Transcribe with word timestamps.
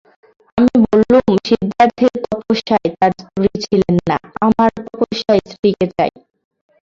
আমি 0.57 0.75
বললুম, 0.85 1.27
সিদ্ধার্থের 1.47 2.13
তপস্যায় 2.23 2.89
তাঁর 2.93 3.11
স্ত্রী 3.21 3.47
ছিলেন 3.63 3.95
না, 4.09 4.17
আমার 4.47 4.69
তপস্যায় 4.85 5.41
স্ত্রীকে 5.45 5.85
চাই। 5.95 6.11